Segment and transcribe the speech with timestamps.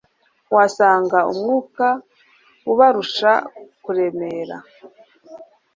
[0.55, 1.87] wasanga umwuka
[2.71, 3.31] ubarusha
[3.83, 4.57] kuremera